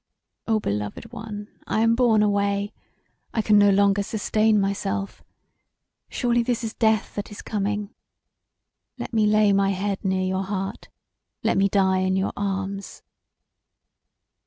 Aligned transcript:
Oh! 0.47 0.59
Beloved 0.59 1.11
One, 1.13 1.47
I 1.67 1.81
am 1.81 1.93
borne 1.93 2.23
away; 2.23 2.73
I 3.35 3.43
can 3.43 3.59
no 3.59 3.69
longer 3.69 4.01
sustain 4.01 4.59
myself; 4.59 5.21
surely 6.09 6.41
this 6.41 6.63
is 6.63 6.73
death 6.73 7.13
that 7.13 7.29
is 7.29 7.43
coming. 7.43 7.93
Let 8.97 9.13
me 9.13 9.27
lay 9.27 9.53
my 9.53 9.69
head 9.69 10.03
near 10.03 10.25
your 10.25 10.45
heart; 10.45 10.89
let 11.43 11.55
me 11.55 11.69
die 11.69 11.99
in 11.99 12.15
your 12.15 12.33
arms!" 12.35 13.03